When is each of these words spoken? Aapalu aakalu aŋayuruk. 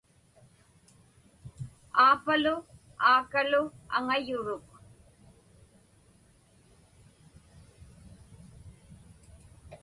Aapalu 2.05 2.53
aakalu 3.09 3.61
aŋayuruk. 3.95 4.65